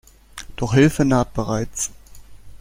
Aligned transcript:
Doch 0.55 0.73
Hilfe 0.73 1.05
naht 1.05 1.31
bereits. 1.35 1.91